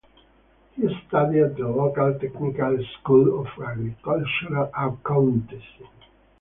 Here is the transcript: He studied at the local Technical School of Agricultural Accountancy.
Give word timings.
He 0.71 0.81
studied 1.07 1.43
at 1.43 1.57
the 1.57 1.67
local 1.67 2.13
Technical 2.17 2.83
School 3.01 3.41
of 3.41 3.47
Agricultural 3.61 4.71
Accountancy. 4.75 5.89